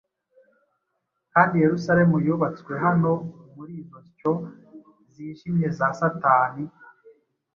Kandi 1.33 1.61
Yerusalemu 1.63 2.15
yubatswe 2.25 2.71
hano 2.85 3.11
Muri 3.55 3.73
izo 3.81 3.99
nsyo 4.05 4.33
zijimye 5.13 5.67
za 5.77 5.87
satani? 5.99 6.63